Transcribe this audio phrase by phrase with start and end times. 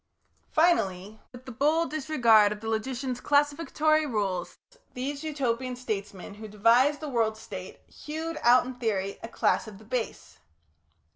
[0.49, 4.57] Finally, with a bold disregard of the logician's classificatory rules,
[4.95, 9.77] these Utopian statesmen who devised the World State, hewed out in theory a class of
[9.77, 10.39] the Base.